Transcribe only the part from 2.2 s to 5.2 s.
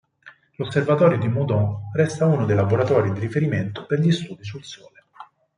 uno dei laboratori di riferimento per gli studi sul Sole.